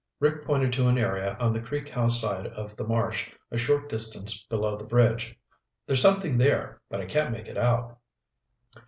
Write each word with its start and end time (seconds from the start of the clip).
Rick 0.19 0.45
pointed 0.45 0.73
to 0.73 0.87
an 0.87 0.97
area 0.97 1.37
on 1.39 1.53
the 1.53 1.61
Creek 1.61 1.87
House 1.87 2.19
side 2.19 2.47
of 2.47 2.75
the 2.75 2.83
marsh, 2.83 3.29
a 3.51 3.57
short 3.59 3.87
distance 3.87 4.41
below 4.49 4.75
the 4.75 4.83
bridge. 4.83 5.37
"There's 5.85 6.01
something 6.01 6.39
there, 6.39 6.81
but 6.89 6.99
I 7.01 7.05
can't 7.05 7.31
make 7.31 7.47
it 7.47 7.55
out." 7.55 7.99